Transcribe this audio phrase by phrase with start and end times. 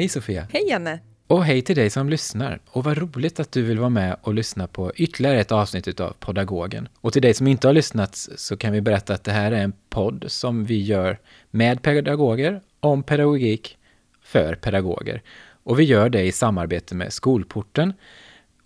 [0.00, 0.46] Hej Sofia!
[0.52, 1.00] Hej Janne!
[1.26, 2.60] Och hej till dig som lyssnar.
[2.66, 6.16] Och vad roligt att du vill vara med och lyssna på ytterligare ett avsnitt av
[6.20, 6.88] Podagogen.
[7.00, 9.62] Och till dig som inte har lyssnat så kan vi berätta att det här är
[9.62, 11.18] en podd som vi gör
[11.50, 13.78] med pedagoger, om pedagogik,
[14.22, 15.22] för pedagoger.
[15.62, 17.92] Och vi gör det i samarbete med Skolporten.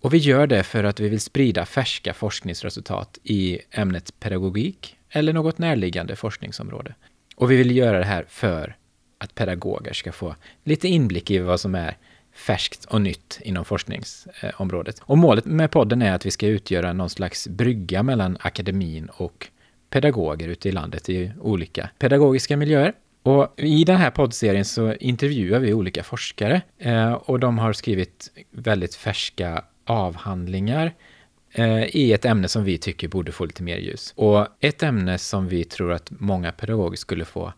[0.01, 5.33] Och vi gör det för att vi vill sprida färska forskningsresultat i ämnet pedagogik eller
[5.33, 6.95] något närliggande forskningsområde.
[7.35, 8.75] Och vi vill göra det här för
[9.25, 11.97] att pedagoger ska få lite inblick i vad som är
[12.33, 15.01] färskt och nytt inom forskningsområdet.
[15.01, 19.47] Och målet med podden är att vi ska utgöra någon slags brygga mellan akademin och
[19.89, 22.93] pedagoger ute i landet i olika pedagogiska miljöer.
[23.23, 28.31] Och I den här poddserien så intervjuar vi olika forskare eh, och de har skrivit
[28.51, 30.93] väldigt färska avhandlingar
[31.51, 34.13] eh, i ett ämne som vi tycker borde få lite mer ljus.
[34.15, 37.53] Och ett ämne som vi tror att många pedagoger skulle få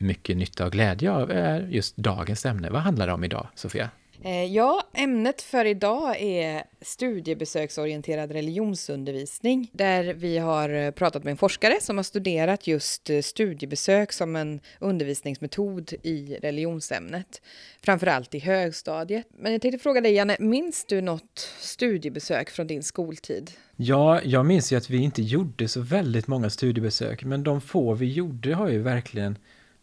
[0.00, 2.70] mycket nytta och glädje av är just dagens ämne.
[2.70, 3.90] Vad handlar det om idag, Sofia?
[4.22, 11.78] Eh, ja, ämnet för idag är studiebesöksorienterad religionsundervisning där vi har pratat med en forskare
[11.80, 17.42] som har studerat just eh, studiebesök som en undervisningsmetod i religionsämnet,
[17.82, 19.26] framförallt i högstadiet.
[19.38, 23.50] Men jag tänkte fråga dig, Janne, minns du något studiebesök från din skoltid?
[23.76, 27.94] Ja, jag minns ju att vi inte gjorde så väldigt många studiebesök, men de få
[27.94, 29.38] vi gjorde har ju verkligen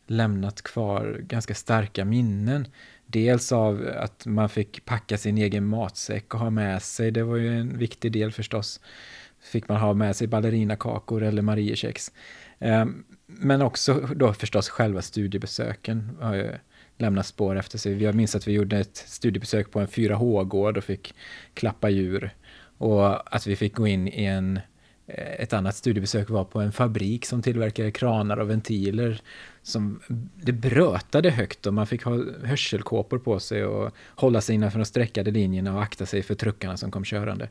[0.07, 2.67] lämnat kvar ganska starka minnen.
[3.05, 7.35] Dels av att man fick packa sin egen matsäck och ha med sig, det var
[7.35, 8.79] ju en viktig del förstås.
[9.39, 12.11] Fick man ha med sig ballerinakakor eller mariekex.
[12.59, 16.51] Ehm, men också då förstås själva studiebesöken har ju
[16.97, 18.03] lämnat spår efter sig.
[18.03, 21.13] Jag minns att vi gjorde ett studiebesök på en 4H-gård och fick
[21.53, 22.35] klappa djur.
[22.77, 24.59] Och att vi fick gå in i en
[25.07, 29.21] ett annat studiebesök var på en fabrik som tillverkade kranar och ventiler.
[29.63, 29.99] Som,
[30.35, 34.85] det brötade högt och man fick ha hörselkåpor på sig och hålla sig innanför de
[34.85, 37.49] streckade linjerna och akta sig för truckarna som kom körande.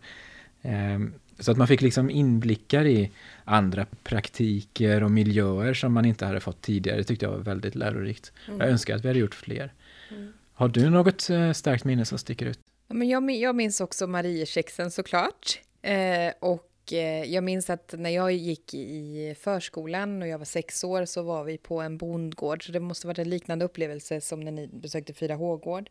[0.62, 3.11] Ehm, så att man fick liksom inblickar i
[3.45, 6.97] andra praktiker och miljöer som man inte hade fått tidigare.
[6.97, 8.33] Det tyckte jag var väldigt lärorikt.
[8.49, 8.61] Mm.
[8.61, 9.72] Jag önskar att vi hade gjort fler.
[10.11, 10.33] Mm.
[10.53, 12.59] Har du något eh, starkt minne som sticker ut?
[12.89, 15.61] Ja, men jag, jag minns också Mariekexen såklart.
[15.83, 20.84] Eh, och Eh, jag minns att när jag gick i förskolan och jag var sex
[20.84, 22.66] år så var vi på en bondgård.
[22.66, 25.91] Så det måste varit en liknande upplevelse som när ni besökte 4H-gård.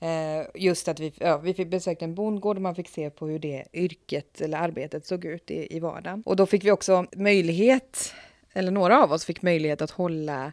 [0.00, 3.26] Eh, just att vi, ja, vi fick besöka en bondgård och man fick se på
[3.26, 6.22] hur det yrket eller arbetet såg ut i, i vardagen.
[6.26, 8.14] Och då fick vi också möjlighet,
[8.52, 10.52] eller några av oss fick möjlighet att hålla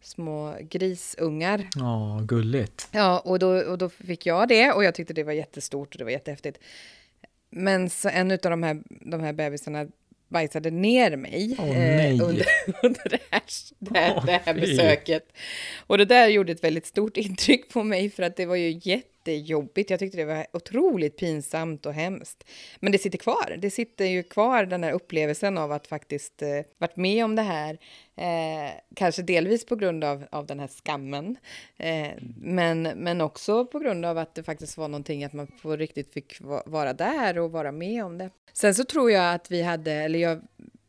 [0.00, 1.68] små grisungar.
[1.76, 2.88] Ja, gulligt.
[2.92, 5.98] Ja, och då, och då fick jag det och jag tyckte det var jättestort och
[5.98, 6.58] det var jättehäftigt.
[7.50, 9.86] Men så en av de här, de här bebisarna
[10.28, 12.46] bajsade ner mig oh, eh, under,
[12.82, 13.42] under det här,
[13.78, 15.32] det här, oh, det här besöket.
[15.86, 18.70] Och det där gjorde ett väldigt stort intryck på mig för att det var ju
[19.20, 19.90] jättejobbigt.
[19.90, 22.44] Jag tyckte det var otroligt pinsamt och hemskt.
[22.80, 23.56] Men det sitter kvar.
[23.58, 26.48] Det sitter ju kvar den här upplevelsen av att faktiskt eh,
[26.78, 27.78] varit med om det här
[28.20, 31.36] Eh, kanske delvis på grund av, av den här skammen,
[31.76, 35.76] eh, men, men också på grund av att det faktiskt var någonting att man på
[35.76, 38.30] riktigt fick vara där och vara med om det.
[38.52, 40.40] Sen så tror jag att vi hade, eller jag,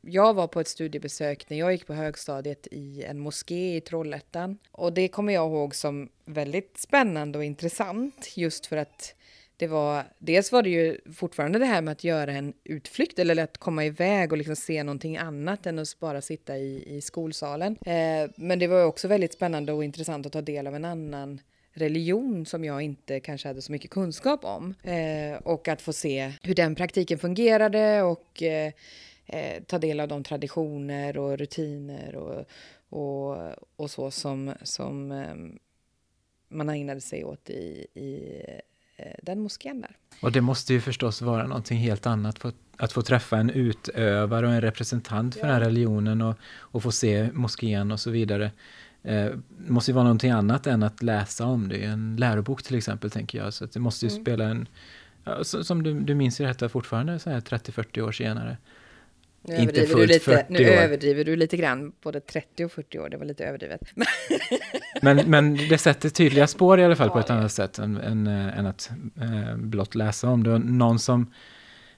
[0.02, 4.58] jag var på ett studiebesök när jag gick på högstadiet i en moské i Trollhättan
[4.72, 9.16] och det kommer jag ihåg som väldigt spännande och intressant just för att
[9.58, 13.44] det var, dels var det ju fortfarande det här med att göra en utflykt eller
[13.44, 17.78] att komma iväg och liksom se någonting annat än att bara sitta i, i skolsalen.
[17.86, 21.42] Eh, men det var också väldigt spännande och intressant att ta del av en annan
[21.74, 24.74] religion som jag inte kanske hade så mycket kunskap om.
[24.84, 28.72] Eh, och att få se hur den praktiken fungerade och eh,
[29.32, 32.46] eh ta del av de traditioner och rutiner och,
[32.90, 33.38] och,
[33.76, 35.36] och så som, som eh,
[36.50, 38.42] man ägnade sig åt i, i
[39.02, 39.96] Eh, den moskén där.
[40.22, 44.48] Och det måste ju förstås vara någonting helt annat för att få träffa en utövare
[44.48, 45.46] och en representant för ja.
[45.46, 48.52] den här religionen och, och få se moskén och så vidare.
[49.04, 49.30] Eh,
[49.68, 51.84] måste ju vara någonting annat än att läsa om det.
[51.84, 53.54] En lärobok till exempel tänker jag.
[53.54, 54.24] Så det måste ju mm.
[54.24, 54.68] spela en,
[55.24, 58.58] ja, som du, du minns ju detta fortfarande så här 30-40 år senare.
[59.44, 60.74] Nu inte fullt lite, 40 Nu år.
[60.74, 63.82] överdriver du lite grann, både 30 och 40 år, det var lite överdrivet.
[65.02, 67.36] men, men det sätter tydliga spår i alla fall ja, på ett ja.
[67.36, 68.92] annat sätt än, än, äh, än att
[69.22, 70.60] äh, blott läsa om det.
[70.60, 71.34] någon som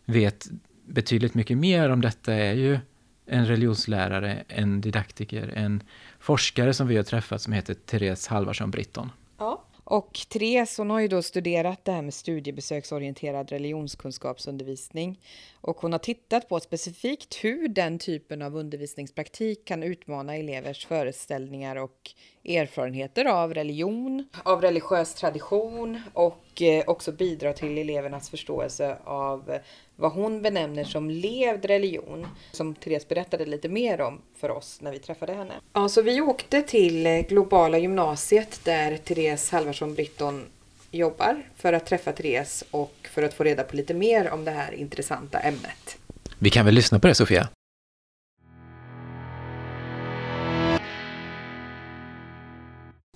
[0.05, 0.47] vet
[0.85, 2.79] betydligt mycket mer om detta är ju
[3.25, 5.83] en religionslärare, en didaktiker, en
[6.19, 9.09] forskare som vi har träffat som heter Therese Halvarsson Britton.
[9.37, 15.19] Ja, och Therese hon har ju då studerat det här med studiebesöksorienterad religionskunskapsundervisning.
[15.61, 21.75] Och hon har tittat på specifikt hur den typen av undervisningspraktik kan utmana elevers föreställningar
[21.75, 22.11] och
[22.45, 29.57] erfarenheter av religion, av religiös tradition och eh, också bidra till elevernas förståelse av
[29.95, 34.91] vad hon benämner som levd religion, som Therese berättade lite mer om för oss när
[34.91, 35.53] vi träffade henne.
[35.73, 40.45] Ja, så vi åkte till Globala gymnasiet där Therese Halvarsson Britton
[40.91, 44.51] jobbar för att träffa Therese och för att få reda på lite mer om det
[44.51, 45.97] här intressanta ämnet.
[46.39, 47.49] Vi kan väl lyssna på det, Sofia?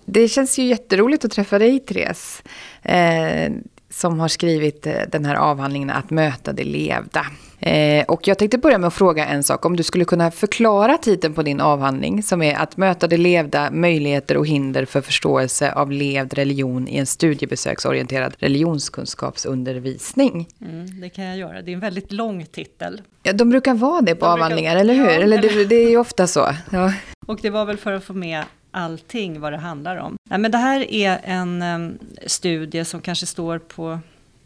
[0.05, 2.43] Det känns ju jätteroligt att träffa dig, Therese.
[2.83, 3.51] Eh,
[3.89, 7.25] som har skrivit eh, den här avhandlingen Att möta det levda.
[7.59, 9.65] Eh, och jag tänkte börja med att fråga en sak.
[9.65, 13.71] Om du skulle kunna förklara titeln på din avhandling som är Att möta det levda,
[13.71, 20.47] möjligheter och hinder för förståelse av levd religion i en studiebesöksorienterad religionskunskapsundervisning.
[20.61, 21.61] Mm, det kan jag göra.
[21.61, 23.01] Det är en väldigt lång titel.
[23.23, 24.81] Ja, de brukar vara det på de avhandlingar, brukar...
[24.81, 25.05] eller hur?
[25.05, 26.49] Ja, eller det, det, är ju ofta så.
[26.71, 26.93] Ja.
[27.27, 30.15] Och det var väl för att få med allting vad det handlar om.
[30.29, 33.99] Nej, men det här är en um, studie som kanske står på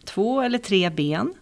[0.06, 1.34] två eller tre ben.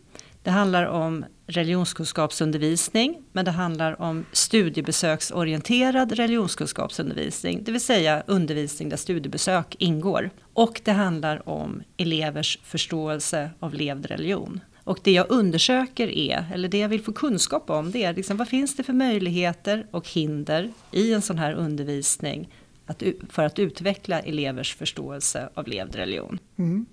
[0.43, 8.97] Det handlar om religionskunskapsundervisning, men det handlar om studiebesöksorienterad religionskunskapsundervisning, det vill säga undervisning där
[8.97, 10.29] studiebesök ingår.
[10.53, 14.59] Och det handlar om elevers förståelse av levd religion.
[14.83, 18.37] Och det jag undersöker är, eller det jag vill få kunskap om, det är liksom,
[18.37, 22.49] vad finns det för möjligheter och hinder i en sån här undervisning
[22.89, 26.39] att, för att utveckla elevers förståelse av levd religion.
[26.57, 26.85] Mm.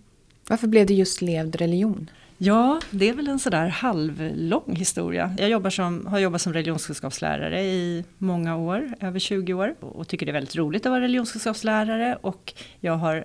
[0.49, 2.11] Varför blev det just levd religion?
[2.39, 5.35] Ja, det är väl en sådär halvlång historia.
[5.39, 9.75] Jag jobbar som, har jobbat som religionskunskapslärare i många år, över 20 år.
[9.81, 12.19] Och tycker det är väldigt roligt att vara religionskunskapslärare.
[12.21, 13.25] Och jag har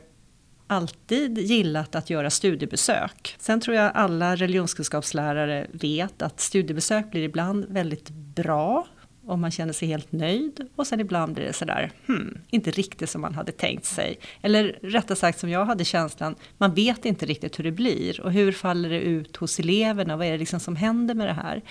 [0.67, 3.35] alltid gillat att göra studiebesök.
[3.39, 8.87] Sen tror jag alla religionskunskapslärare vet att studiebesök blir ibland väldigt bra
[9.31, 13.09] och man känner sig helt nöjd och sen ibland blir det sådär, hmm, inte riktigt
[13.09, 14.19] som man hade tänkt sig.
[14.41, 18.31] Eller rättare sagt som jag hade känslan, man vet inte riktigt hur det blir och
[18.31, 21.61] hur faller det ut hos eleverna, vad är det liksom som händer med det här?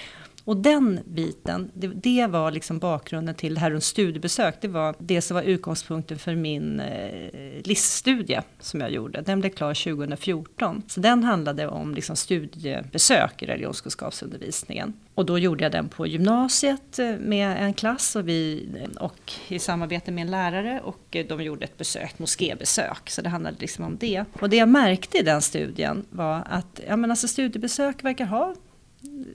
[0.50, 4.55] Och den biten, det, det, var liksom bakgrunden till det här runt studiebesök.
[4.61, 9.20] Det var det som var utgångspunkten för min eh, liststudie som jag gjorde.
[9.20, 10.82] Den blev klar 2014.
[10.87, 14.93] Så den handlade om liksom studiebesök i religionskunskapsundervisningen.
[15.14, 18.69] Och då gjorde jag den på gymnasiet eh, med en klass och, vi,
[19.00, 23.11] och i samarbete med en lärare och eh, de gjorde ett besök, moskébesök.
[23.11, 24.25] Så det handlade liksom om det.
[24.41, 28.55] Och det jag märkte i den studien var att ja, men alltså studiebesök verkar ha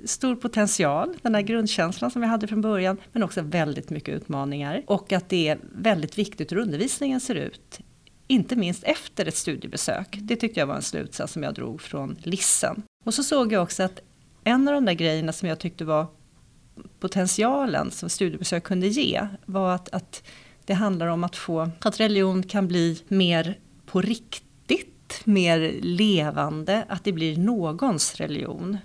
[0.05, 4.83] stor potential, den där grundkänslan som vi hade från början, men också väldigt mycket utmaningar.
[4.87, 7.79] Och att det är väldigt viktigt hur undervisningen ser ut,
[8.27, 10.17] inte minst efter ett studiebesök.
[10.21, 12.83] Det tyckte jag var en slutsats som jag drog från Lissen.
[13.05, 13.99] Och så såg jag också att
[14.43, 16.07] en av de där grejerna som jag tyckte var
[16.99, 20.23] potentialen som studiebesök kunde ge, var att, att
[20.65, 27.03] det handlar om att få, att religion kan bli mer på riktigt, mer levande, att
[27.03, 28.77] det blir någons religion.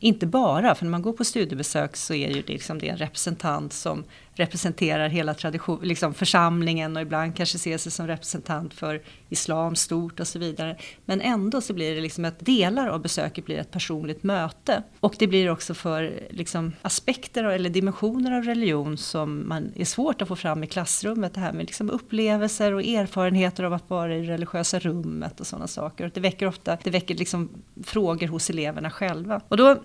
[0.00, 2.96] Inte bara, för när man går på studiebesök så är ju det, liksom det en
[2.96, 4.04] representant som
[4.38, 10.20] representerar hela tradition, liksom församlingen och ibland kanske ser sig som representant för islam stort
[10.20, 10.76] och så vidare.
[11.04, 14.82] Men ändå så blir det liksom att delar av besöket blir ett personligt möte.
[15.00, 20.22] Och det blir också för liksom aspekter eller dimensioner av religion som man är svårt
[20.22, 21.34] att få fram i klassrummet.
[21.34, 25.46] Det här med liksom upplevelser och erfarenheter av att vara i det religiösa rummet och
[25.46, 26.04] sådana saker.
[26.04, 27.48] Och det väcker ofta det väcker liksom
[27.84, 29.40] frågor hos eleverna själva.
[29.48, 29.76] Och då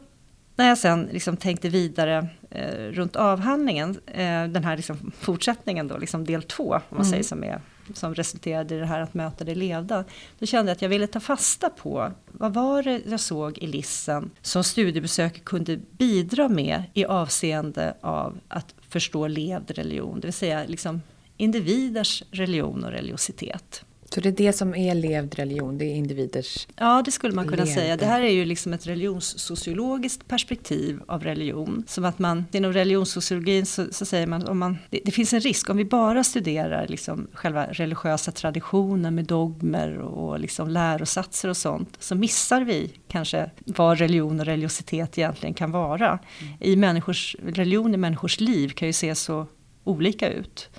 [0.56, 5.98] när jag sen liksom tänkte vidare eh, runt avhandlingen, eh, den här liksom fortsättningen då,
[5.98, 7.12] liksom del två, om man mm.
[7.12, 7.62] säger som, är,
[7.94, 10.06] som resulterade i det här att möta det levda.
[10.40, 13.68] Då kände jag att jag ville ta fasta på, vad var det jag såg i
[13.68, 20.34] Lissen som studiebesök kunde bidra med i avseende av att förstå levd religion, det vill
[20.34, 21.02] säga liksom
[21.38, 23.86] individers religion och religiositet.
[24.14, 27.46] Så det är det som är levd religion, det är individers Ja, det skulle man
[27.46, 27.82] kunna levde.
[27.82, 27.98] säga.
[27.98, 31.84] Det här är ju liksom ett religionssociologiskt perspektiv av religion.
[31.88, 35.40] Som att man, inom religionssociologin så, så säger man, om man det, det, finns en
[35.40, 41.58] risk om vi bara studerar liksom själva religiösa traditioner med dogmer och liksom lärosatser och
[41.58, 46.20] sånt, så missar vi kanske vad religion och religiositet egentligen kan vara.
[46.40, 46.54] Mm.
[46.60, 49.48] I människors, religion i människors liv kan ju se så
[49.84, 50.70] olika ut.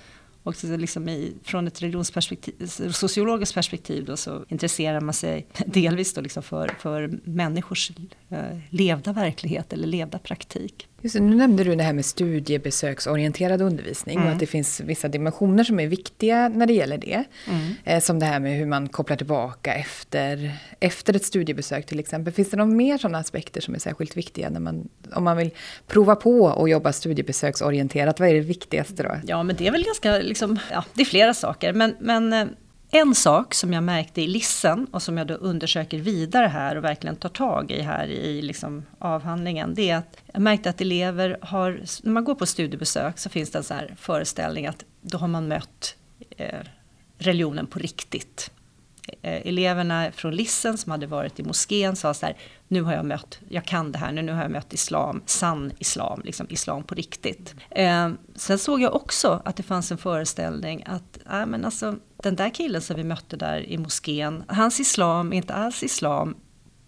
[0.45, 6.13] Och så liksom i, från ett religionsperspektiv, sociologiskt perspektiv då, så intresserar man sig delvis
[6.13, 7.91] då liksom för, för människors
[8.29, 10.87] eh, levda verklighet eller levda praktik.
[11.01, 14.27] Just det, nu nämnde du det här med studiebesöksorienterad undervisning mm.
[14.27, 17.23] och att det finns vissa dimensioner som är viktiga när det gäller det.
[17.47, 17.75] Mm.
[17.83, 22.33] Eh, som det här med hur man kopplar tillbaka efter, efter ett studiebesök till exempel.
[22.33, 25.51] Finns det några mer sådana aspekter som är särskilt viktiga när man, om man vill
[25.87, 28.19] prova på att jobba studiebesöksorienterat?
[28.19, 29.11] Vad är det viktigaste då?
[29.25, 31.73] Ja, men det är väl ganska, liksom, ja, det är flera saker.
[31.73, 32.45] Men, men eh,
[32.95, 36.83] en sak som jag märkte i Lissen och som jag då undersöker vidare här och
[36.83, 39.73] verkligen tar tag i här i liksom avhandlingen.
[39.73, 43.51] Det är att jag märkte att elever har, när man går på studiebesök så finns
[43.51, 45.95] det en så här föreställning att då har man mött
[46.37, 46.59] eh,
[47.17, 48.51] religionen på riktigt.
[49.21, 53.05] Eh, eleverna från Lissen som hade varit i moskén sa så här, nu har jag
[53.05, 56.83] mött, jag kan det här, nu, nu har jag mött islam, sann islam, liksom islam
[56.83, 57.55] på riktigt.
[57.69, 62.35] Eh, sen såg jag också att det fanns en föreställning att, äh, men alltså, den
[62.35, 66.35] där killen som vi mötte där i moskén, hans islam är inte alls islam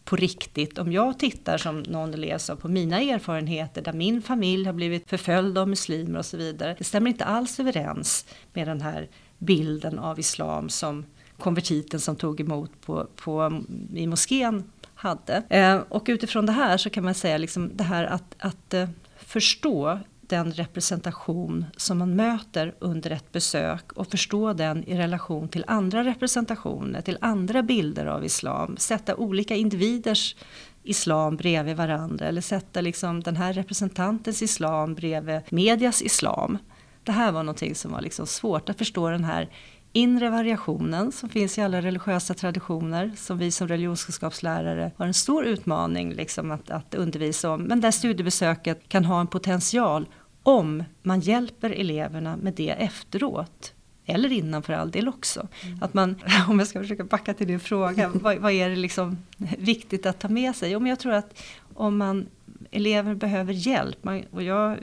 [0.07, 0.77] på riktigt.
[0.77, 5.09] Om jag tittar som någon elev sa på mina erfarenheter där min familj har blivit
[5.09, 6.75] förföljd av muslimer och så vidare.
[6.77, 11.05] Det stämmer inte alls överens med den här bilden av islam som
[11.39, 13.63] konvertiten som tog emot på, på,
[13.93, 14.63] i moskén
[14.95, 15.43] hade.
[15.49, 18.89] Eh, och utifrån det här så kan man säga liksom det här att, att eh,
[19.17, 25.63] förstå den representation som man möter under ett besök och förstå den i relation till
[25.67, 28.77] andra representationer, till andra bilder av islam.
[28.77, 30.35] Sätta olika individers
[30.83, 36.57] islam bredvid varandra eller sätta liksom den här representantens islam bredvid medias islam.
[37.03, 39.49] Det här var någonting som var liksom svårt att förstå den här
[39.97, 45.45] inre variationen som finns i alla religiösa traditioner som vi som religionskunskapslärare har en stor
[45.45, 47.61] utmaning liksom att, att undervisa om.
[47.61, 50.05] Men där studiebesöket kan ha en potential
[50.43, 53.73] om man hjälper eleverna med det efteråt.
[54.05, 55.47] Eller innan för all del också.
[55.63, 55.77] Mm.
[55.81, 56.15] Att man,
[56.47, 59.17] om jag ska försöka backa till din fråga, vad, vad, är det liksom
[59.57, 60.71] viktigt att ta med sig?
[60.71, 61.41] Jo, men jag tror att
[61.73, 62.27] om man,
[62.71, 64.77] elever behöver hjälp, man, och jag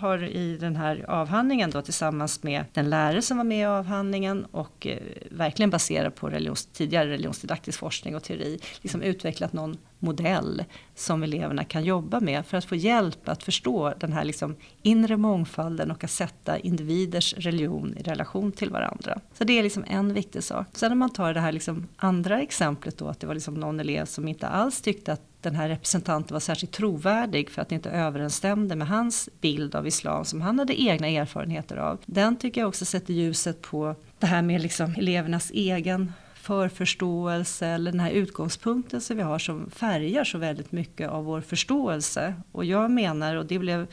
[0.00, 4.44] har i den här avhandlingen då tillsammans med den lärare som var med i avhandlingen
[4.44, 4.98] och eh,
[5.30, 10.64] verkligen baserat på religions, tidigare religionsdidaktisk forskning och teori liksom utvecklat någon modell
[10.94, 15.16] som eleverna kan jobba med för att få hjälp att förstå den här liksom inre
[15.16, 19.20] mångfalden och att sätta individers religion i relation till varandra.
[19.34, 20.66] Så det är liksom en viktig sak.
[20.72, 23.80] Sen när man tar det här liksom andra exemplet då att det var liksom någon
[23.80, 27.74] elev som inte alls tyckte att den här representanten var särskilt trovärdig för att det
[27.74, 31.98] inte överensstämde med hans bild av islam som han hade egna erfarenheter av.
[32.06, 37.90] Den tycker jag också sätter ljuset på det här med liksom elevernas egen förförståelse eller
[37.90, 42.34] den här utgångspunkten som vi har som färgar så väldigt mycket av vår förståelse.
[42.52, 43.86] Och jag menar, och det blev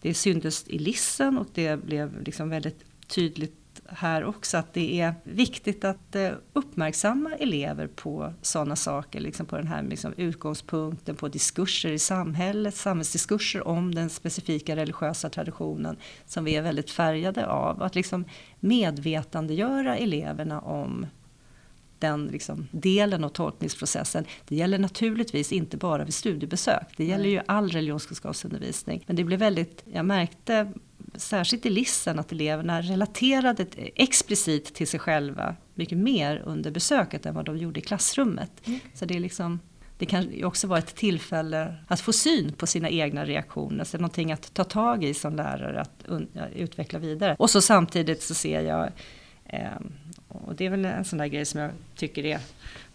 [0.00, 5.14] det syntes i Lissen och det blev liksom väldigt tydligt här också att det är
[5.24, 11.28] viktigt att eh, uppmärksamma elever på sådana saker, liksom på den här liksom utgångspunkten, på
[11.28, 15.96] diskurser i samhället, samhällsdiskurser om den specifika religiösa traditionen
[16.26, 17.82] som vi är väldigt färgade av.
[17.82, 18.24] Att liksom
[18.60, 21.06] medvetandegöra eleverna om
[22.00, 24.24] den liksom delen av tolkningsprocessen.
[24.48, 26.94] Det gäller naturligtvis inte bara vid studiebesök.
[26.96, 29.04] Det gäller ju all religionskunskapsundervisning.
[29.06, 30.72] Men det blev väldigt, jag märkte
[31.14, 37.34] särskilt i Lissen att eleverna relaterade explicit till sig själva mycket mer under besöket än
[37.34, 38.50] vad de gjorde i klassrummet.
[38.64, 38.80] Mm.
[38.94, 39.60] Så det är liksom
[40.00, 44.32] det kan också vara ett tillfälle att få syn på sina egna reaktioner, så någonting
[44.32, 46.04] att ta tag i som lärare, att
[46.54, 47.36] utveckla vidare.
[47.38, 48.92] Och så samtidigt så ser jag,
[50.28, 52.40] och det är väl en sån där grej som jag tycker är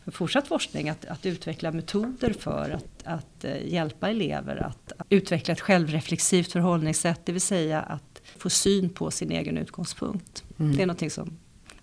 [0.04, 5.08] för fortsatt forskning, att, att utveckla metoder för att, att uh, hjälpa elever att, att
[5.10, 10.44] utveckla ett självreflexivt förhållningssätt, det vill säga att få syn på sin egen utgångspunkt.
[10.60, 10.76] Mm.
[10.76, 11.38] Det är någonting som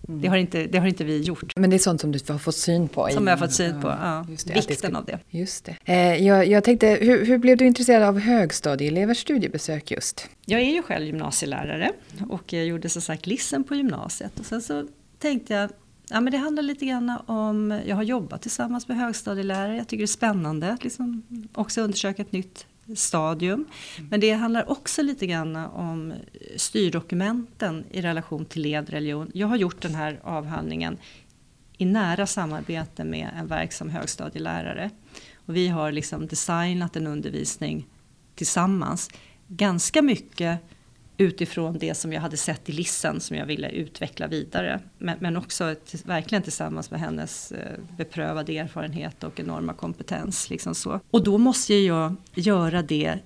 [0.08, 0.20] Mm.
[0.20, 1.56] Det, har inte, det har inte vi gjort.
[1.56, 3.08] Men det är sånt som du har fått syn på?
[3.08, 4.26] Som jag har fått syn på, ja.
[4.46, 5.18] det, Vikten ska, av det.
[5.30, 5.76] Just det.
[5.84, 10.28] Eh, jag, jag tänkte, hur, hur, blev du intresserad av högstadieelevers studiebesök just?
[10.46, 11.92] Jag är ju själv gymnasielärare
[12.28, 14.40] och jag gjorde som sagt Lissen på gymnasiet.
[14.40, 15.70] Och sen så tänkte jag,
[16.10, 19.98] Ja, men det handlar lite grann om, jag har jobbat tillsammans med högstadielärare, jag tycker
[20.00, 21.22] det är spännande att liksom
[21.54, 23.64] också undersöka ett nytt stadium.
[24.10, 26.12] Men det handlar också lite grann om
[26.56, 29.30] styrdokumenten i relation till ledreligion.
[29.34, 30.98] Jag har gjort den här avhandlingen
[31.78, 34.90] i nära samarbete med en verksam högstadielärare.
[35.34, 37.86] Och vi har liksom designat en undervisning
[38.34, 39.10] tillsammans.
[39.48, 40.60] Ganska mycket
[41.22, 44.80] utifrån det som jag hade sett i Lissen som jag ville utveckla vidare.
[44.98, 50.50] Men, men också till, verkligen tillsammans med hennes eh, beprövade erfarenhet och enorma kompetens.
[50.50, 51.00] Liksom så.
[51.10, 53.18] Och då måste jag göra det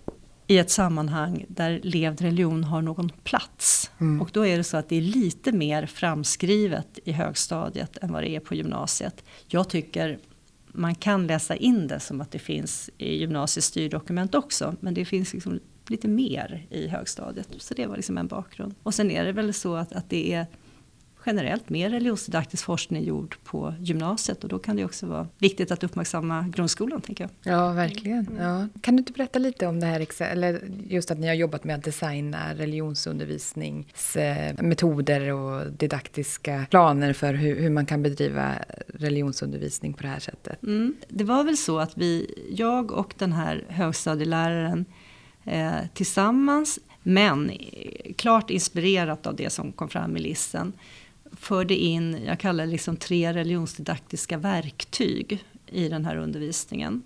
[0.47, 3.91] i ett sammanhang där levd religion har någon plats.
[3.99, 4.21] Mm.
[4.21, 8.23] Och då är det så att det är lite mer framskrivet i högstadiet än vad
[8.23, 9.25] det är på gymnasiet.
[9.49, 10.19] Jag tycker
[10.77, 14.75] man kan läsa in det som att det finns i gymnasiets styrdokument också.
[14.81, 17.49] Men det finns liksom lite mer i högstadiet.
[17.59, 18.75] Så det var liksom en bakgrund.
[18.83, 20.47] Och sen är det väl så att, att det är
[21.27, 25.85] generellt mer religionsdidaktisk forskning gjord på gymnasiet och då kan det också vara viktigt att
[25.85, 27.31] uppmärksamma grundskolan tänker jag.
[27.55, 28.39] Ja, verkligen.
[28.41, 28.69] Ja.
[28.81, 31.77] Kan du inte berätta lite om det här, eller just att ni har jobbat med
[31.77, 38.55] att designa religionsundervisningsmetoder och didaktiska planer för hur, hur man kan bedriva
[38.87, 40.63] religionsundervisning på det här sättet?
[40.63, 40.97] Mm.
[41.09, 44.85] Det var väl så att vi, jag och den här högstadieläraren
[45.47, 47.53] Eh, tillsammans men
[48.17, 50.73] klart inspirerat av det som kom fram i listen
[51.33, 57.03] förde in, jag kallar det liksom tre religionsdidaktiska verktyg i den här undervisningen.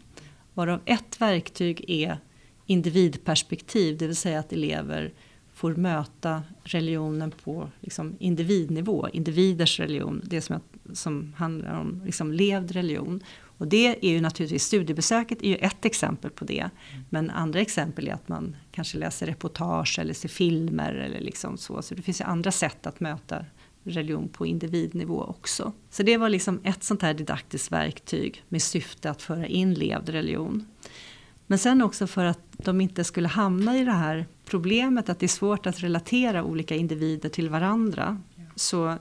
[0.54, 2.18] Varav ett verktyg är
[2.66, 5.12] individperspektiv, det vill säga att elever
[5.60, 10.60] får möta religionen på liksom individnivå, individers religion, det som,
[10.92, 13.20] som handlar om liksom levd religion.
[13.42, 16.70] Och det är ju naturligtvis, studiebesöket är ju ett exempel på det.
[17.10, 21.82] Men andra exempel är att man kanske läser reportage eller ser filmer eller liksom så.
[21.82, 23.44] Så det finns ju andra sätt att möta
[23.84, 25.72] religion på individnivå också.
[25.90, 30.08] Så det var liksom ett sånt här didaktiskt verktyg med syfte att föra in levd
[30.08, 30.66] religion.
[31.50, 35.26] Men sen också för att de inte skulle hamna i det här problemet att det
[35.26, 38.20] är svårt att relatera olika individer till varandra.
[38.54, 38.94] Så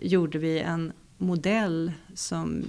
[0.00, 2.64] gjorde vi en modell som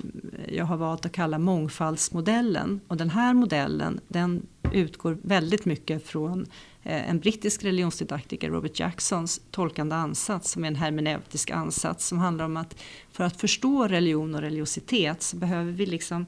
[0.48, 2.80] jag har valt att kalla mångfaldsmodellen.
[2.88, 6.46] Och den här modellen den utgår väldigt mycket från
[6.84, 12.46] eh, en brittisk religionsdidaktiker, Robert Jacksons tolkande ansats som är en hermeneutisk ansats som handlar
[12.46, 12.75] om att
[13.12, 16.25] för att förstå religion och religiositet så behöver vi liksom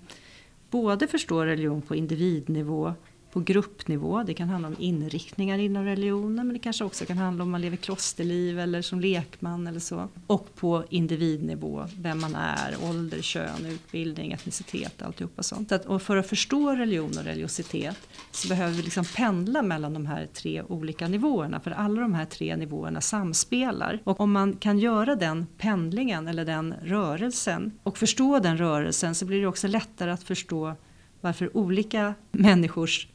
[0.72, 2.94] både förstå religion på individnivå
[3.32, 4.24] på gruppnivå.
[4.24, 7.62] Det kan handla om inriktningar inom religionen men det kanske också kan handla om man
[7.62, 10.08] lever klosterliv eller som lekman eller så.
[10.28, 15.72] Och på individnivå, vem man är, ålder, kön, utbildning, etnicitet, alltihopa sånt.
[15.72, 17.98] Att, och för att förstå religion och religiositet
[18.32, 22.26] så behöver vi liksom pendla mellan de här tre olika nivåerna för alla de här
[22.26, 24.00] tre nivåerna samspelar.
[24.04, 29.26] Och om man kan göra den pendlingen eller den rörelsen och förstå den rörelsen så
[29.26, 30.76] blir det också lättare att förstå
[31.22, 33.08] varför olika människors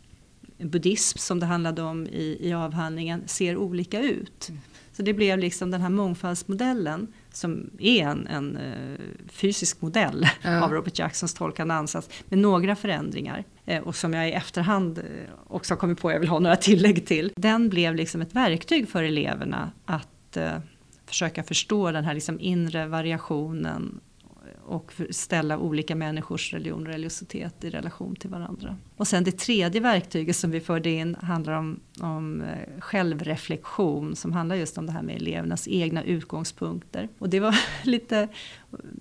[0.59, 4.49] buddhism som det handlade om i, i avhandlingen ser olika ut.
[4.49, 4.61] Mm.
[4.92, 10.64] Så det blev liksom den här mångfaldsmodellen som är en, en uh, fysisk modell ja.
[10.64, 15.05] av Robert Jacksons tolkande ansats med några förändringar uh, och som jag i efterhand uh,
[15.47, 17.33] också har kommit på jag vill ha några tillägg till.
[17.37, 20.37] Den blev liksom ett verktyg för eleverna att
[21.07, 24.01] försöka förstå den här liksom inre variationen
[24.66, 28.76] och ställa olika människors religion och religiositet i relation till varandra.
[28.96, 34.33] Och sen det tredje verktyget som vi förde in handlar om, om eh, självreflektion som
[34.33, 37.09] handlar just om det här med elevernas egna utgångspunkter.
[37.18, 38.29] Och det var lite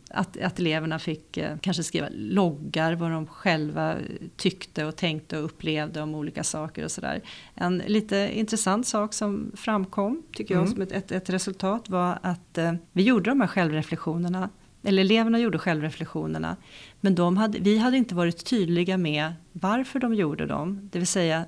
[0.10, 3.96] att, att eleverna fick eh, kanske skriva loggar vad de själva
[4.36, 7.22] tyckte och tänkte och upplevde om olika saker och sådär.
[7.54, 10.74] En lite intressant sak som framkom tycker jag mm.
[10.74, 14.50] som ett, ett, ett resultat var att eh, vi gjorde de här självreflektionerna
[14.86, 16.56] eller eleverna gjorde självreflektionerna.
[17.02, 20.90] Men de hade, vi hade inte varit tydliga med varför de gjorde dem.
[20.92, 21.46] Det vill säga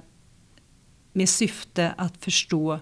[1.13, 2.79] med syfte att förstå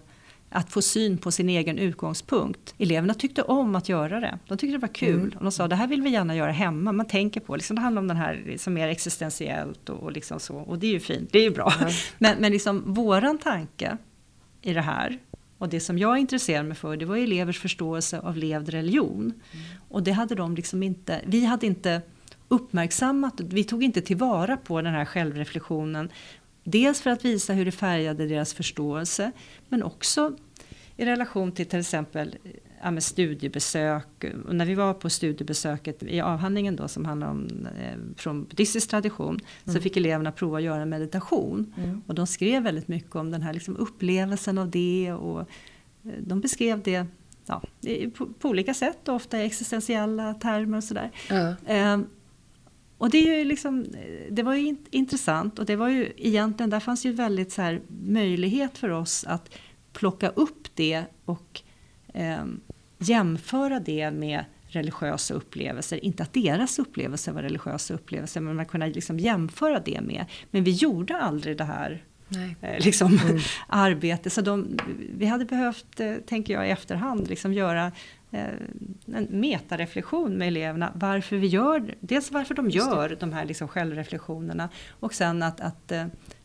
[0.49, 2.75] att få syn på sin egen utgångspunkt.
[2.77, 4.39] Eleverna tyckte om att göra det.
[4.47, 5.19] De tyckte det var kul.
[5.19, 5.37] Mm.
[5.37, 6.91] Och de sa det här vill vi gärna göra hemma.
[6.91, 10.39] Man tänker på, liksom, det handlar om den här som är existentiellt och, och liksom
[10.39, 10.55] så.
[10.55, 11.73] Och det är ju fint, det är ju bra.
[11.79, 11.93] Mm.
[12.17, 13.97] Men, men liksom våran tanke
[14.61, 15.19] i det här
[15.65, 19.21] och det som jag intresserade mig för det var elevers förståelse av levd religion.
[19.21, 19.65] Mm.
[19.89, 22.01] Och det hade de liksom inte, vi hade inte
[22.47, 26.09] uppmärksammat, vi tog inte tillvara på den här självreflektionen.
[26.63, 29.31] Dels för att visa hur det färgade deras förståelse
[29.69, 30.37] men också
[30.97, 32.35] i relation till till exempel
[32.85, 34.25] ja, med studiebesök.
[34.47, 37.47] Och när vi var på studiebesöket i avhandlingen då som handlar om
[37.79, 39.75] eh, från buddhistisk tradition mm.
[39.75, 41.73] så fick eleverna prova att göra meditation.
[41.77, 42.01] Mm.
[42.07, 45.45] Och de skrev väldigt mycket om den här liksom, upplevelsen av det och eh,
[46.19, 47.05] de beskrev det
[47.45, 47.61] ja,
[48.17, 51.11] på, på, olika sätt, ofta i existentiella termer och sådär.
[51.29, 51.55] Ja.
[51.65, 51.99] Eh,
[52.97, 53.85] och det, är ju liksom,
[54.29, 57.81] det var ju intressant och det var ju egentligen, där fanns ju väldigt så här
[57.87, 59.49] möjlighet för oss att
[59.93, 61.61] plocka upp det och
[62.15, 62.45] eh,
[62.97, 66.05] jämföra det med religiösa upplevelser.
[66.05, 70.25] Inte att deras upplevelser var religiösa upplevelser, men man kunde liksom jämföra det med.
[70.51, 72.03] Men vi gjorde aldrig det här
[72.61, 73.39] eh, liksom, mm.
[73.67, 74.29] arbete.
[74.29, 74.77] Så de,
[75.17, 77.91] vi hade behövt, eh, tänker jag i efterhand, liksom göra
[78.31, 78.45] eh,
[79.15, 80.91] en metareflektion med eleverna.
[80.95, 85.91] Varför vi gör, dels varför de gör de här liksom självreflektionerna och sen att, att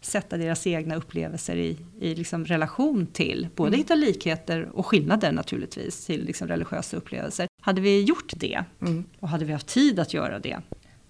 [0.00, 3.78] sätta deras egna upplevelser i, i liksom relation till, både mm.
[3.78, 7.48] hitta likheter och skillnader naturligtvis till liksom religiösa upplevelser.
[7.62, 9.04] Hade vi gjort det mm.
[9.20, 10.60] och hade vi haft tid att göra det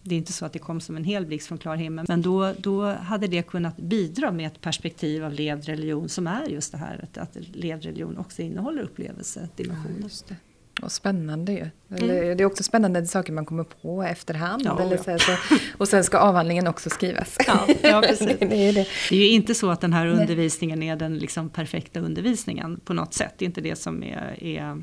[0.03, 2.23] det är inte så att det kom som en hel blixt från klar himmel, men
[2.23, 6.73] då, då hade det kunnat bidra med ett perspektiv av levd religion som är just
[6.73, 10.11] det här att, att levd religion också innehåller upplevelsedimensioner.
[10.29, 10.37] Ja,
[10.83, 11.59] och spännande ju.
[11.59, 12.37] Mm.
[12.37, 14.63] Det är också spännande saker man kommer på efterhand.
[14.65, 15.33] Ja, eller så, så,
[15.79, 17.37] och sen ska avhandlingen också skrivas.
[17.47, 18.39] Ja, ja precis.
[18.39, 18.87] det, är det.
[19.11, 22.95] det är ju inte så att den här undervisningen är den liksom perfekta undervisningen på
[22.95, 23.35] något sätt.
[23.39, 24.83] Det är inte det som är, är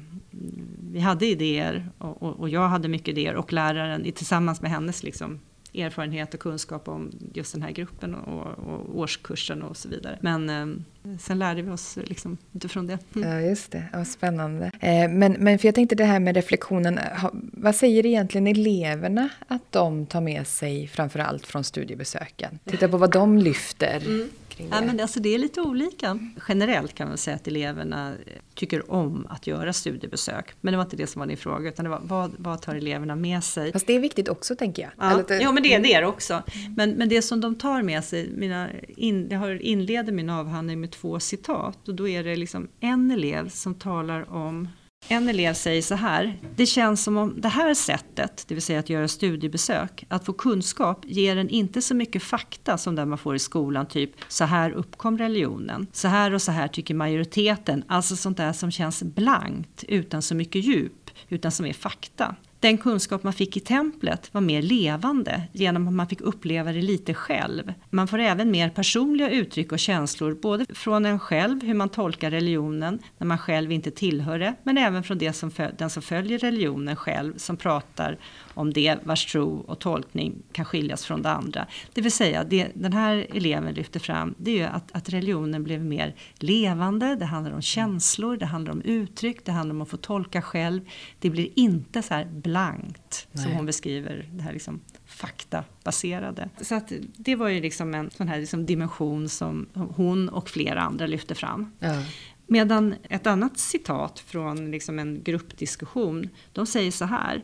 [0.92, 5.04] vi hade idéer och, och, och, jag hade mycket idéer och läraren tillsammans med hennes
[5.04, 5.40] liksom,
[5.74, 10.18] erfarenhet och kunskap om just den här gruppen och, och årskursen och så vidare.
[10.22, 13.00] Men eh, sen lärde vi oss liksom utifrån det.
[13.16, 13.30] Mm.
[13.30, 13.84] Ja, just det.
[13.94, 14.72] Ja, spännande.
[14.80, 16.98] Eh, men, men för jag tänkte det här med reflektionen.
[17.22, 22.60] Ha, vad säger egentligen eleverna att de tar med sig framför allt från studiebesöken?
[22.66, 24.04] Titta på vad de lyfter.
[24.06, 24.76] Mm kring det?
[24.76, 26.20] Ja, men alltså det är lite olika.
[26.48, 28.14] Generellt kan man säga att eleverna
[28.54, 30.54] tycker om att göra studiebesök.
[30.62, 32.76] Men det var inte det som var din fråga, utan det var vad, vad tar
[32.76, 33.72] eleverna med sig?
[33.72, 34.92] Fast det är viktigt också tänker jag.
[34.98, 35.34] Ja, lite...
[35.34, 36.44] ja men det är det också.
[36.78, 40.82] Men, men det som de tar med sig, mina in, jag har inleder min avhandling
[40.82, 41.88] med två citat.
[41.88, 44.68] Och då är det liksom en elev som talar om
[45.08, 46.38] en elev säger så här.
[46.56, 50.34] Det känns som om det här sättet, det vill säga att göra studiebesök, att få
[50.34, 54.44] kunskap ger en inte så mycket fakta som det man får i skolan, typ så
[54.46, 59.04] här uppkom religionen, så här och så här tycker majoriteten, alltså sånt där som känns
[59.04, 62.36] blankt utan så mycket djup, utan som är fakta.
[62.60, 66.82] Den kunskap man fick i templet var mer levande genom att man fick uppleva det
[66.82, 67.74] lite själv.
[67.90, 72.32] Man får även mer personliga uttryck och känslor, både från en själv, hur man tolkar
[72.32, 76.40] religionen när man själv inte tillhör det, men även från det som den som följer
[76.40, 78.18] religionen själv, som pratar
[78.54, 81.68] om det vars tro och tolkning kan skiljas från det andra.
[81.94, 85.64] Det vill säga, det den här eleven lyfter fram, det är ju att, att religionen
[85.64, 89.90] blev mer levande, det handlar om känslor, det handlar om uttryck, det handlar om att
[89.90, 90.82] få tolka själv.
[91.20, 93.44] Det blir inte så här blankt, Nej.
[93.44, 96.50] som hon beskriver det här liksom faktabaserade.
[96.62, 100.82] Så att det var ju liksom en sån här liksom dimension som hon och flera
[100.82, 101.72] andra lyfte fram.
[101.80, 102.04] Ja.
[102.48, 107.44] Medan ett annat citat från liksom en gruppdiskussion, de säger så här.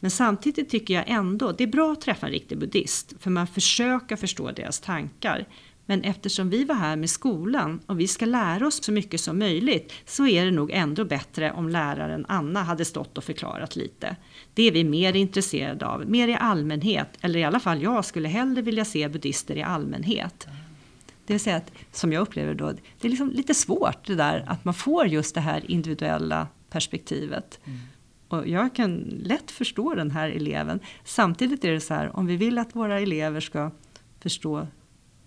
[0.00, 3.46] Men samtidigt tycker jag ändå, det är bra att träffa en riktig buddhist, för man
[3.46, 5.46] försöker förstå deras tankar.
[5.90, 9.38] Men eftersom vi var här med skolan och vi ska lära oss så mycket som
[9.38, 14.16] möjligt så är det nog ändå bättre om läraren Anna hade stått och förklarat lite.
[14.54, 18.28] Det är vi mer intresserade av, mer i allmänhet, eller i alla fall jag skulle
[18.28, 20.46] hellre vilja se buddhister i allmänhet.
[21.26, 24.44] Det vill säga att, som jag upplever då, det är liksom lite svårt det där
[24.48, 27.60] att man får just det här individuella perspektivet.
[27.64, 27.78] Mm.
[28.28, 30.80] Och jag kan lätt förstå den här eleven.
[31.04, 33.70] Samtidigt är det så här, om vi vill att våra elever ska
[34.20, 34.66] förstå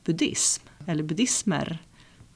[0.03, 1.79] buddhism eller buddhismer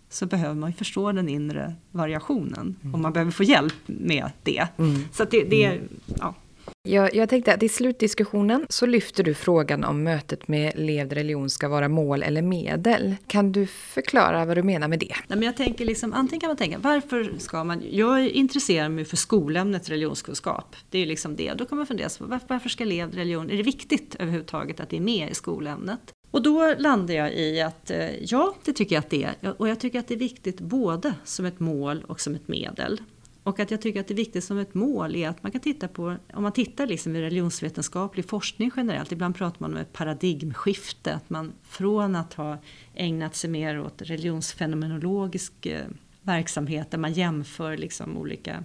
[0.10, 2.94] så behöver man ju förstå den inre variationen mm.
[2.94, 4.68] och man behöver få hjälp med det.
[4.78, 5.06] Mm.
[5.12, 5.88] Så det, det är, mm.
[6.20, 6.36] ja.
[6.84, 11.50] Jag, jag tänkte att i slutdiskussionen så lyfter du frågan om mötet med levd religion
[11.50, 13.16] ska vara mål eller medel.
[13.28, 15.16] Kan du förklara vad du menar med det?
[15.28, 17.84] Nej, men jag tänker liksom, antingen kan man tänka, varför ska man...
[17.92, 20.76] Jag intresserar mig för skolämnet religionskunskap.
[20.90, 21.54] Det är liksom det.
[21.54, 22.10] Då kan man fundera
[22.48, 23.50] varför ska levd religion...
[23.50, 26.14] Är det viktigt överhuvudtaget att det är med i skolämnet?
[26.32, 29.62] Och då landar jag i att eh, ja, det tycker jag att det är.
[29.62, 33.02] Och jag tycker att det är viktigt både som ett mål och som ett medel.
[33.44, 35.62] Och att jag tycker att det är viktigt som ett mål är att man kan
[35.62, 39.94] titta på, om man tittar liksom i religionsvetenskaplig forskning generellt, ibland pratar man om ett
[39.94, 42.58] paradigmskifte, att man från att ha
[42.94, 45.86] ägnat sig mer åt religionsfenomenologisk eh,
[46.22, 48.64] verksamhet där man jämför liksom olika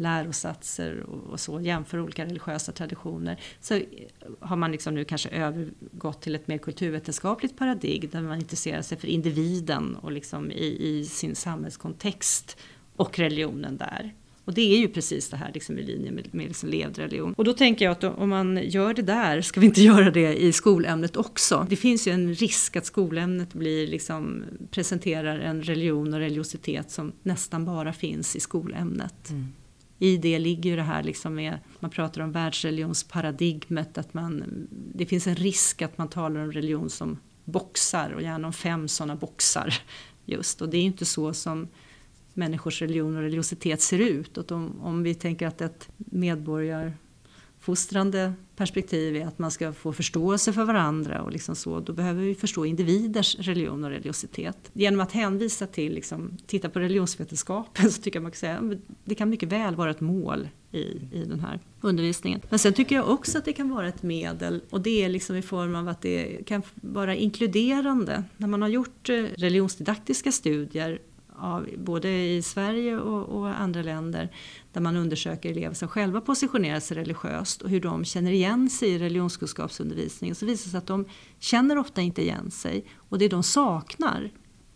[0.00, 3.40] lärosatser och, så, jämför olika religiösa traditioner.
[3.60, 3.80] Så
[4.40, 8.98] har man liksom nu kanske övergått till ett mer kulturvetenskapligt paradigm där man intresserar sig
[8.98, 12.56] för individen och liksom i, i sin samhällskontext
[12.96, 14.14] och religionen där.
[14.48, 17.34] Och det är ju precis det här liksom i linje med, med liksom levd religion.
[17.36, 20.42] Och då tänker jag att om man gör det där, ska vi inte göra det
[20.42, 21.66] i skolämnet också?
[21.70, 27.12] Det finns ju en risk att skolämnet blir liksom, presenterar en religion och religiositet som
[27.22, 29.30] nästan bara finns i skolämnet.
[29.30, 29.52] Mm.
[29.98, 35.06] I det ligger ju det här liksom med, man pratar om världsreligionsparadigmet, att man, det
[35.06, 39.16] finns en risk att man talar om religion som boxar och gärna om fem sådana
[39.16, 39.74] boxar.
[40.24, 41.68] Just, och det är inte så som
[42.34, 44.38] människors religion och religiositet ser ut.
[44.38, 46.96] Och om, om vi tänker att ett medborgar
[47.68, 51.80] uppfostrande perspektiv är att man ska få förståelse för varandra och liksom så.
[51.80, 54.70] Då behöver vi förstå individers religion och religiositet.
[54.72, 58.78] Genom att hänvisa till, liksom, titta på religionsvetenskapen så tycker jag man kan säga att
[59.04, 62.40] det kan mycket väl vara ett mål i, i den här undervisningen.
[62.50, 65.36] Men sen tycker jag också att det kan vara ett medel och det är liksom
[65.36, 68.24] i form av att det kan vara inkluderande.
[68.36, 70.98] När man har gjort eh, religionsdidaktiska studier
[71.40, 74.32] av, både i Sverige och, och, andra länder
[74.72, 78.88] där man undersöker elever som själva positionerar sig religiöst och hur de känner igen sig
[78.88, 81.04] i religionskunskapsundervisningen så visar det sig att de
[81.38, 84.30] känner ofta inte igen sig och det de saknar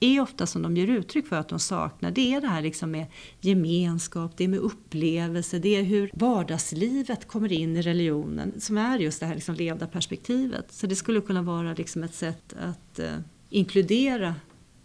[0.04, 2.90] är ofta som de ger uttryck för att de saknar, det är det här liksom
[2.90, 3.06] med
[3.40, 8.98] gemenskap, det är med upplevelse, det är hur vardagslivet kommer in i religionen som är
[8.98, 10.72] just det här liksom levda perspektivet.
[10.72, 13.16] Så det skulle kunna vara liksom ett sätt att eh,
[13.50, 14.34] inkludera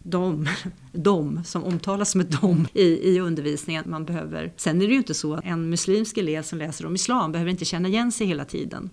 [0.09, 0.47] de,
[0.91, 3.83] de som omtalas som ett dom i, i undervisningen.
[3.87, 6.95] Man behöver, sen är det ju inte så att en muslimsk elev som läser om
[6.95, 8.89] islam behöver inte känna igen sig hela tiden.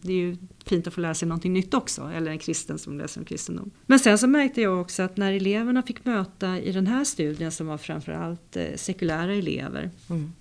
[0.00, 2.98] Det är ju fint att få lära sig någonting nytt också, eller en kristen som
[2.98, 3.70] läser om kristendom.
[3.86, 7.52] Men sen så märkte jag också att när eleverna fick möta i den här studien
[7.52, 10.32] som var framförallt eh, sekulära elever mm.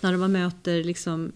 [0.00, 1.32] När man möter, liksom,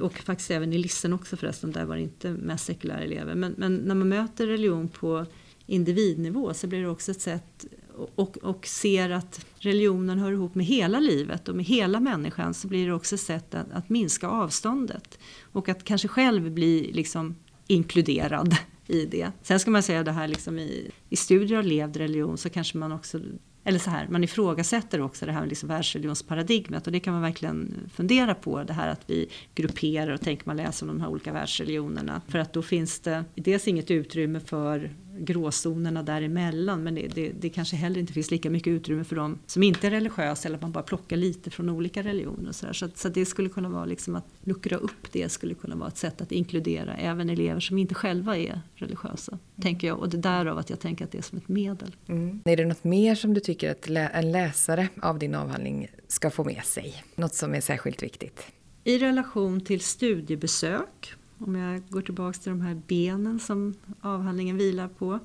[0.00, 3.34] och faktiskt även i Lissen också förresten, där var det inte mest sekulära elever.
[3.34, 5.26] Men, men när man möter religion på
[5.70, 7.66] individnivå så blir det också ett sätt
[8.14, 12.68] och, och ser att religionen hör ihop med hela livet och med hela människan så
[12.68, 15.18] blir det också ett sätt att, att minska avståndet
[15.52, 18.56] och att kanske själv bli liksom inkluderad
[18.86, 19.32] i det.
[19.42, 22.78] Sen ska man säga det här liksom i, i studier av levd religion så kanske
[22.78, 23.20] man också
[23.64, 27.74] eller så här, man ifrågasätter också det här liksom världsreligionsparadigmet och det kan man verkligen
[27.94, 28.62] fundera på.
[28.62, 32.20] Det här att vi grupperar och tänker man läser om de här olika världsreligionerna.
[32.28, 34.90] För att då finns det dels inget utrymme för
[35.24, 39.38] gråzonerna däremellan men det, det, det kanske heller inte finns lika mycket utrymme för dem
[39.46, 42.48] som inte är religiösa eller att man bara plockar lite från olika religioner.
[42.48, 42.72] Och så, där.
[42.72, 45.98] så, så det skulle kunna vara liksom att luckra upp det skulle kunna vara ett
[45.98, 49.32] sätt att inkludera även elever som inte själva är religiösa.
[49.32, 49.62] Mm.
[49.62, 51.96] Tänker jag och det är därav att jag tänker att det är som ett medel.
[52.06, 52.40] Mm.
[52.44, 56.44] Är det något mer som du tycker att en läsare av din avhandling ska få
[56.44, 57.04] med sig?
[57.14, 58.46] Något som är särskilt viktigt?
[58.84, 64.88] I relation till studiebesök om jag går tillbaka till de här benen som avhandlingen vilar
[64.88, 65.18] på,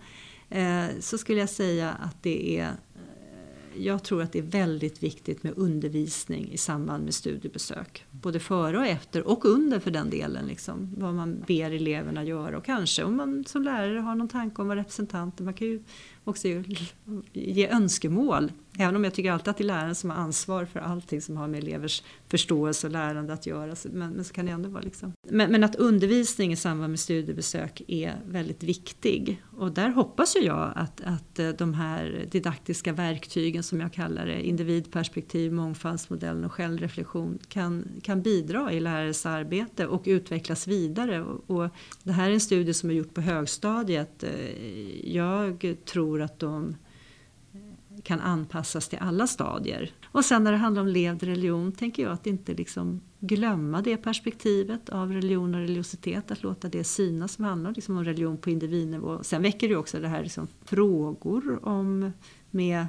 [0.49, 2.71] eh, så skulle jag säga att det är eh,
[3.77, 8.05] jag tror att det är väldigt viktigt med undervisning i samband med studiebesök.
[8.11, 10.45] Både före och efter och under för den delen.
[10.45, 14.61] Liksom, vad man ber eleverna göra och kanske om man som lärare har någon tanke
[14.61, 15.83] om vad representanter, man kan ju
[16.25, 16.47] också
[17.33, 18.51] ge önskemål.
[18.77, 21.37] Även om jag tycker alltid att det är läraren som har ansvar för allting som
[21.37, 23.75] har med elevers förståelse och lärande att göra.
[23.83, 25.13] Men, men så kan det ändå vara liksom.
[25.29, 29.43] men, men, att undervisning i samband med studiebesök är väldigt viktig.
[29.57, 34.25] Och där hoppas ju jag att, att eh, de här didaktiska verktygen som jag kallar
[34.25, 41.21] det, individperspektiv, mångfaldsmodellen och självreflektion kan, kan bidra i lärares arbete och utvecklas vidare.
[41.23, 41.69] Och, och
[42.03, 44.23] det här är en studie som är gjord på högstadiet.
[44.23, 46.75] Eh, jag tror tror att de
[47.53, 49.91] eh, kan anpassas till alla stadier.
[50.05, 53.97] Och sen när det handlar om levd religion tänker jag att inte liksom glömma det
[53.97, 58.49] perspektivet av religion och religiositet, att låta det synas som handlar liksom om religion på
[58.49, 59.23] individnivå.
[59.23, 62.11] Sen väcker det också det här liksom frågor om
[62.51, 62.87] med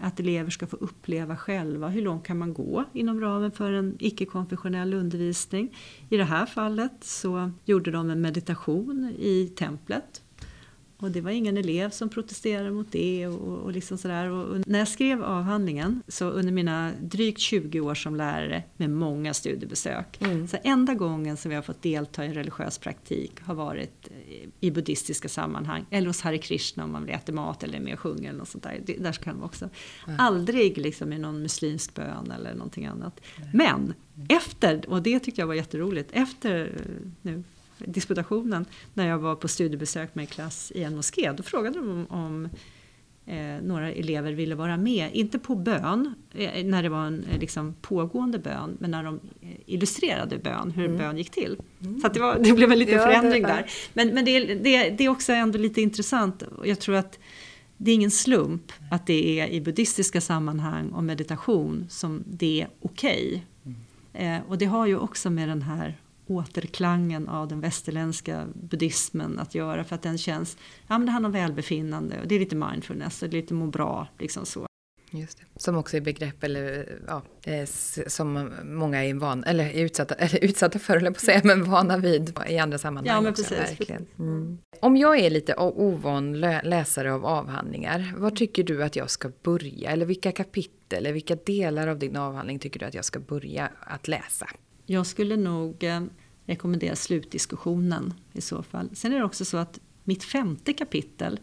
[0.00, 3.96] att elever ska få uppleva själva hur långt kan man gå inom ramen för en
[3.98, 5.76] icke-konfessionell undervisning.
[6.08, 10.22] I det här fallet så gjorde de en meditation i templet
[10.98, 13.26] och det var ingen elev som protesterade mot det.
[13.26, 14.30] Och, och liksom sådär.
[14.30, 19.34] Och när jag skrev avhandlingen, så under mina drygt 20 år som lärare med många
[19.34, 20.48] studiebesök, mm.
[20.48, 24.08] så enda gången som vi har fått delta i en religiös praktik har varit
[24.60, 27.94] i buddhistiska sammanhang, eller hos Hare Krishna om man vill äta mat eller är med
[27.94, 28.80] och sjunger eller något sånt där.
[28.86, 29.68] Det, där kan man också.
[30.06, 30.20] Mm.
[30.20, 33.20] Aldrig liksom i någon muslimsk bön eller någonting annat.
[33.36, 33.48] Mm.
[33.52, 33.94] Men
[34.28, 36.80] efter, och det tyckte jag var jätteroligt, efter
[37.22, 37.44] nu
[37.78, 41.32] disputationen när jag var på studiebesök med en klass i en moské.
[41.32, 42.48] Då frågade de om, om
[43.26, 47.40] eh, några elever ville vara med, inte på bön, eh, när det var en eh,
[47.40, 50.98] liksom, pågående bön, men när de eh, illustrerade bön, hur mm.
[50.98, 51.60] bön gick till.
[51.80, 52.00] Mm.
[52.00, 53.70] Så det, var, det blev en liten ja, förändring där.
[53.92, 56.42] Men, men det, det, det är också ändå lite intressant.
[56.64, 57.18] Jag tror att
[57.76, 62.68] det är ingen slump att det är i buddhistiska sammanhang och meditation som det är
[62.80, 63.26] okej.
[63.28, 63.74] Okay.
[64.14, 64.36] Mm.
[64.36, 65.94] Eh, och det har ju också med den här
[66.26, 71.28] återklangen av den västerländska buddhismen att göra för att den känns, ja men det handlar
[71.28, 74.66] om välbefinnande och det är lite mindfulness och lite må bra liksom så.
[75.10, 75.60] Just det.
[75.60, 77.66] Som också är begrepp eller ja, eh,
[78.06, 81.64] som många är, van, eller är utsatta, eller utsatta för, eller på att säga, men
[81.64, 83.16] vana vid i andra sammanhang.
[83.16, 83.70] Ja, men också, precis.
[83.70, 84.06] Verkligen.
[84.18, 84.58] Mm.
[84.80, 89.90] Om jag är lite ovan läsare av avhandlingar, var tycker du att jag ska börja?
[89.90, 93.70] Eller vilka kapitel, eller vilka delar av din avhandling tycker du att jag ska börja
[93.80, 94.46] att läsa?
[94.86, 98.90] Jag skulle nog eh, slutdiskussionen i så fall.
[98.92, 101.40] Sen är det också så att mitt femte kapitel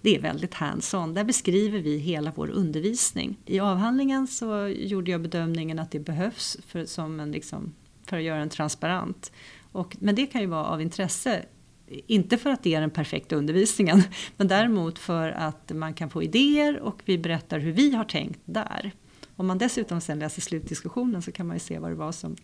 [0.00, 1.14] det är väldigt hands-on.
[1.14, 3.38] Där beskriver vi hela vår undervisning.
[3.46, 8.22] I avhandlingen så gjorde jag bedömningen att det behövs för, som en, liksom, för att
[8.22, 9.32] göra den transparent.
[9.72, 11.44] Och, men det kan ju vara av intresse
[11.88, 14.02] inte för att det är den perfekta undervisningen,
[14.36, 18.40] men däremot för att man kan få idéer och vi berättar hur vi har tänkt
[18.44, 18.92] där.
[19.36, 22.36] Om man dessutom sen läser slutdiskussionen så kan man ju se vad det var som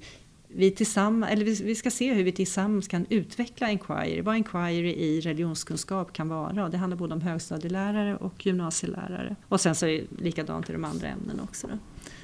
[0.56, 5.22] vi, tillsammans, eller vi ska se hur vi tillsammans kan utveckla Enquiry, vad Enquiry i
[5.22, 6.64] religionskunskap kan vara.
[6.64, 9.36] Och det handlar både om högstadielärare och gymnasielärare.
[9.48, 11.68] Och sen så är det likadant i de andra ämnena också.
[11.68, 11.78] Då.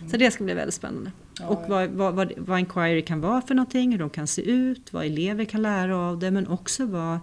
[0.08, 1.12] Så det ska bli väldigt spännande.
[1.39, 4.41] Ja, och vad, vad, vad, vad Enquiry kan vara för någonting, hur de kan se
[4.41, 7.20] ut, vad elever kan lära av det, men också vad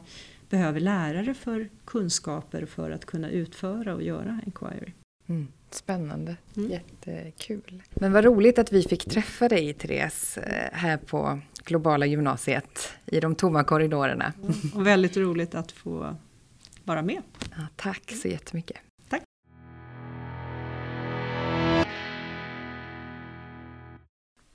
[0.50, 4.92] behöver lärare för kunskaper för att kunna utföra och göra Enquiry.
[5.26, 5.48] Mm.
[5.70, 6.70] Spännande, mm.
[6.70, 7.82] jättekul.
[7.90, 13.20] Men vad roligt att vi fick träffa dig Therese eh, här på Globala gymnasiet i
[13.20, 14.32] de tomma korridorerna.
[14.42, 14.54] Mm.
[14.74, 16.16] Och väldigt roligt att få
[16.84, 17.22] vara med.
[17.56, 18.76] Ja, tack så jättemycket.
[19.08, 19.22] Tack.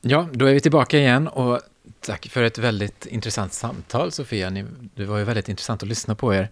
[0.02, 1.62] Ja, då är vi tillbaka igen och
[2.00, 4.50] tack för ett väldigt intressant samtal Sofia.
[4.50, 6.50] Ni, det var ju väldigt intressant att lyssna på er.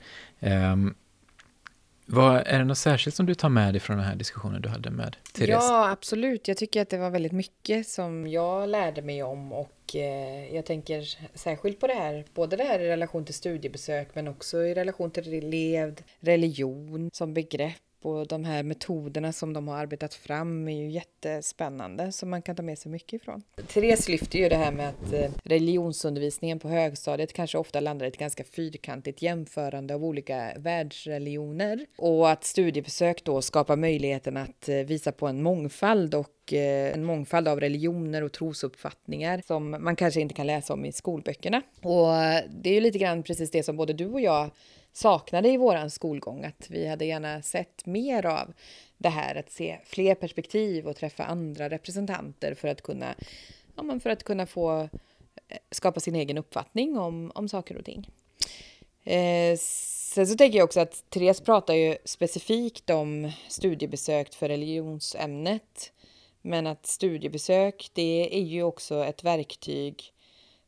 [2.05, 4.69] Vad, är det något särskilt som du tar med dig från den här diskussionen du
[4.69, 5.49] hade med Therese?
[5.49, 6.47] Ja, absolut.
[6.47, 10.65] Jag tycker att det var väldigt mycket som jag lärde mig om och eh, jag
[10.65, 11.05] tänker
[11.37, 15.11] särskilt på det här, både det här i relation till studiebesök men också i relation
[15.11, 20.77] till levd religion som begrepp och de här metoderna som de har arbetat fram är
[20.77, 23.43] ju jättespännande som man kan ta med sig mycket ifrån.
[23.67, 28.09] Therese lyfter ju det här med att eh, religionsundervisningen på högstadiet kanske ofta landar i
[28.09, 34.75] ett ganska fyrkantigt jämförande av olika världsreligioner och att studiebesök då skapar möjligheten att eh,
[34.75, 40.21] visa på en mångfald och eh, en mångfald av religioner och trosuppfattningar som man kanske
[40.21, 41.61] inte kan läsa om i skolböckerna.
[41.81, 42.07] Och
[42.49, 44.49] det är ju lite grann precis det som både du och jag
[44.93, 46.45] saknade i vår skolgång.
[46.45, 48.53] Att vi hade gärna sett mer av
[48.97, 53.15] det här att se fler perspektiv och träffa andra representanter för att kunna,
[53.75, 54.79] ja, men för att kunna få
[55.47, 58.09] eh, skapa sin egen uppfattning om, om saker och ting.
[59.03, 65.91] Eh, sen så tänker jag också att Therese pratar ju specifikt om studiebesök för religionsämnet.
[66.41, 70.13] Men att studiebesök, det är ju också ett verktyg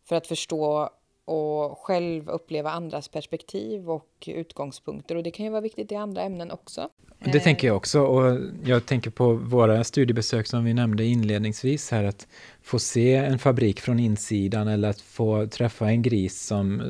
[0.03, 0.89] för att förstå
[1.25, 5.15] och själv uppleva andras perspektiv och utgångspunkter.
[5.15, 6.89] Och det kan ju vara viktigt i andra ämnen också.
[7.19, 8.01] Det tänker jag också.
[8.01, 12.03] Och jag tänker på våra studiebesök som vi nämnde inledningsvis här.
[12.03, 12.27] Att
[12.61, 16.81] få se en fabrik från insidan eller att få träffa en gris som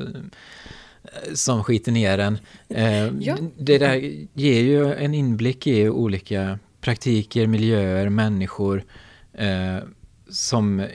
[1.34, 2.38] som skiter ner en.
[2.68, 3.36] Eh, ja.
[3.58, 8.84] Det där ger ju en inblick i olika praktiker, miljöer, människor
[9.32, 9.78] eh,
[10.30, 10.86] som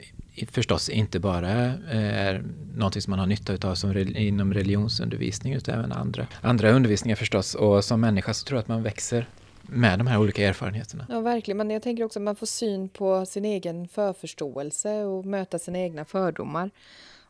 [0.50, 1.48] förstås inte bara
[1.90, 7.16] är någonting som man har nytta av som inom religionsundervisning utan även andra, andra undervisningar
[7.16, 7.54] förstås.
[7.54, 9.26] Och som människa så tror jag att man växer
[9.62, 11.06] med de här olika erfarenheterna.
[11.08, 11.56] Ja, verkligen.
[11.56, 15.78] Men jag tänker också att man får syn på sin egen förförståelse och möta sina
[15.78, 16.70] egna fördomar.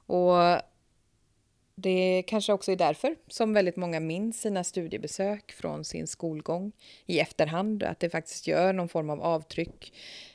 [0.07, 0.37] Och
[1.81, 6.73] det kanske också är därför som väldigt många minns sina studiebesök från sin skolgång
[7.07, 9.93] i efterhand, att det faktiskt gör någon form av avtryck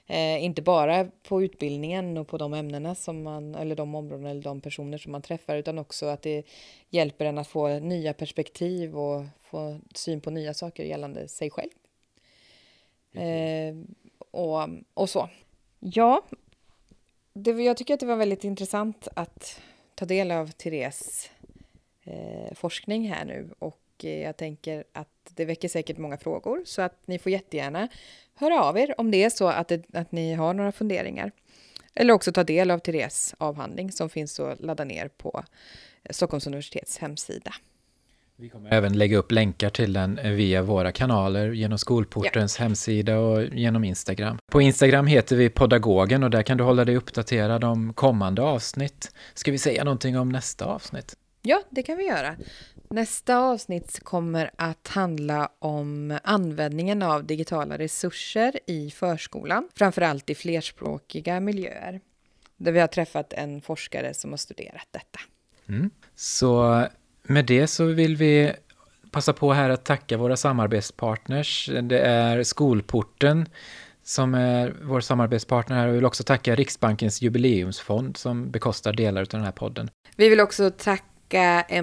[0.08, 4.42] Eh, inte bara på utbildningen och på de ämnena som man, eller de områden eller
[4.42, 6.44] de personer som man träffar, utan också att det
[6.90, 11.72] hjälper en att få nya perspektiv och få syn på nya saker gällande sig själv.
[13.14, 13.76] Eh,
[14.32, 15.30] och, och så.
[15.80, 16.26] Ja,
[17.34, 19.62] det, jag tycker att det var väldigt intressant att
[19.96, 21.30] ta del av Therese
[22.06, 26.82] eh, forskning här nu och eh, jag tänker att det väcker säkert många frågor så
[26.82, 27.88] att ni får jättegärna
[28.36, 31.32] höra av er om det är så att, det, att ni har några funderingar.
[31.94, 35.44] Eller också ta del av Therese avhandling som finns att ladda ner på
[36.10, 37.52] Stockholms universitets hemsida.
[38.38, 42.64] Vi kommer även lägga upp länkar till den via våra kanaler, genom Skolportens ja.
[42.64, 44.38] hemsida och genom Instagram.
[44.52, 49.12] På Instagram heter vi Podagogen och där kan du hålla dig uppdaterad om kommande avsnitt.
[49.34, 51.16] Ska vi säga någonting om nästa avsnitt?
[51.48, 52.36] Ja, det kan vi göra.
[52.90, 61.40] Nästa avsnitt kommer att handla om användningen av digitala resurser i förskolan, framförallt i flerspråkiga
[61.40, 62.02] miljöer.
[62.58, 65.20] Där vi har träffat en forskare som har studerat detta.
[65.70, 65.90] Mm.
[66.16, 66.84] Så
[67.24, 68.54] med det så vill vi
[69.12, 71.70] passa på här att tacka våra samarbetspartners.
[71.84, 73.50] Det är Skolporten
[74.04, 79.22] som är vår samarbetspartner här och vi vill också tacka Riksbankens jubileumsfond som bekostar delar
[79.22, 79.90] av den här podden.
[80.16, 81.04] Vi vill också tacka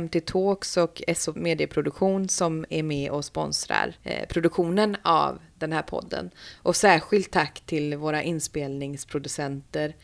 [0.01, 5.83] MT Talks och SO Medieproduktion som är med och sponsrar eh, produktionen av den här
[5.83, 6.31] podden.
[6.63, 9.95] Och särskilt tack till våra inspelningsproducenter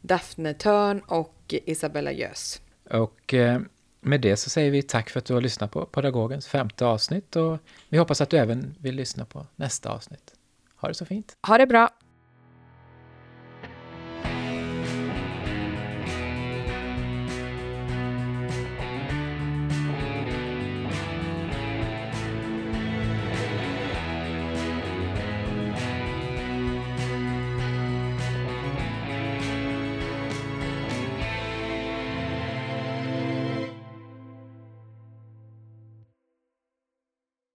[0.00, 2.62] Daphne Törn och Isabella Jös.
[2.90, 3.60] Och eh,
[4.00, 7.36] med det så säger vi tack för att du har lyssnat på Pedagogens femte avsnitt
[7.36, 10.34] och vi hoppas att du även vill lyssna på nästa avsnitt.
[10.76, 11.36] Ha det så fint!
[11.46, 11.88] Ha det bra!